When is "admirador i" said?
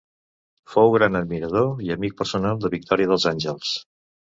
1.21-1.95